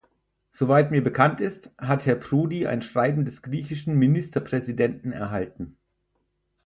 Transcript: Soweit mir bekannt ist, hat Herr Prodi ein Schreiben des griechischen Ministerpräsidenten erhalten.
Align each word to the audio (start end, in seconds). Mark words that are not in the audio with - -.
Soweit 0.51 0.89
mir 0.89 1.03
bekannt 1.03 1.39
ist, 1.39 1.75
hat 1.77 2.07
Herr 2.07 2.15
Prodi 2.15 2.65
ein 2.65 2.81
Schreiben 2.81 3.23
des 3.23 3.43
griechischen 3.43 3.99
Ministerpräsidenten 3.99 5.11
erhalten. 5.11 5.77